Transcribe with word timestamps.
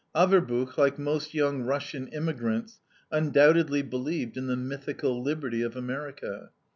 Averbuch, 0.15 0.79
like 0.79 0.97
most 0.97 1.35
young 1.35 1.61
Russian 1.61 2.07
immigrants, 2.07 2.79
undoubtedly 3.11 3.83
believed 3.83 4.35
in 4.35 4.47
the 4.47 4.57
mythical 4.57 5.21
liberty 5.21 5.61
of 5.61 5.75
America. 5.75 6.49